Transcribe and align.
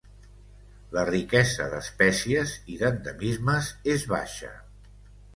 La 0.95 1.01
riquesa 1.09 1.67
d'espècies 1.73 2.53
i 2.75 2.77
d'endemismes 2.79 3.69
és 3.97 4.07
baixa. 4.15 4.51